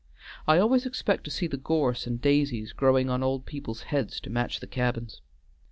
[0.47, 4.19] I always expect to see the gorse and daisies growing on the old people's heads
[4.21, 5.21] to match the cabins.